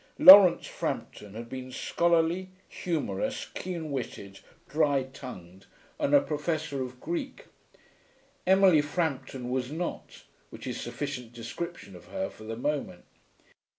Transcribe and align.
Laurence 0.17 0.65
Frampton 0.65 1.35
had 1.35 1.47
been 1.47 1.71
scholarly, 1.71 2.49
humorous, 2.67 3.45
keen 3.45 3.91
witted, 3.91 4.39
dry 4.67 5.03
tongued, 5.03 5.67
and 5.99 6.15
a 6.15 6.19
professor 6.21 6.81
of 6.81 6.99
Greek. 6.99 7.45
Emily 8.47 8.81
Frampton 8.81 9.51
was 9.51 9.71
not; 9.71 10.23
which 10.49 10.65
is 10.65 10.81
sufficient 10.81 11.33
description 11.33 11.95
of 11.95 12.05
her 12.05 12.31
for 12.31 12.45
the 12.45 12.57
moment. 12.57 13.05